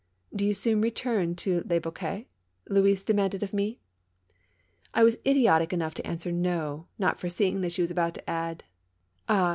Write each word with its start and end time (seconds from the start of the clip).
Do 0.35 0.47
you 0.47 0.55
soon 0.55 0.81
return 0.81 1.35
to 1.45 1.61
Le 1.69 1.79
Boquet?" 1.79 2.25
Louise 2.75 3.03
de 3.03 3.13
manded 3.13 3.43
of 3.43 3.53
me. 3.53 3.77
I 4.95 5.03
was 5.03 5.19
idiotic 5.27 5.73
enough 5.73 5.93
to 5.93 6.07
answer 6.07 6.31
no, 6.31 6.87
not 6.97 7.19
foreseeing 7.19 7.61
that 7.61 7.71
she 7.73 7.83
was 7.83 7.91
about 7.91 8.15
to 8.15 8.27
add:' 8.27 8.63
"Ah! 9.29 9.49